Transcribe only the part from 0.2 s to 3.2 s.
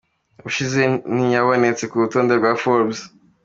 Ubushize ntiyabonetse ku rutonde rwa Forbes.